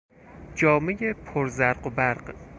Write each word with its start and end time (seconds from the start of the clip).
جامهی 0.55 1.13
پر 1.13 1.47
زرق 1.47 1.87
و 1.87 1.89
برق 1.89 2.35